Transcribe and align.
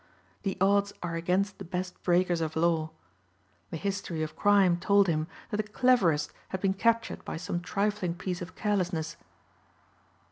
The 0.41 0.57
odds 0.59 0.93
are 1.03 1.13
against 1.13 1.59
the 1.59 1.63
best 1.63 2.01
breakers 2.01 2.41
of 2.41 2.55
law. 2.55 2.89
The 3.69 3.77
history 3.77 4.23
of 4.23 4.35
crime 4.35 4.79
told 4.79 5.05
him 5.07 5.27
that 5.51 5.57
the 5.57 5.61
cleverest 5.71 6.33
had 6.47 6.59
been 6.59 6.73
captured 6.73 7.23
by 7.23 7.37
some 7.37 7.59
trifling 7.61 8.15
piece 8.15 8.41
of 8.41 8.55
carelessness. 8.55 9.15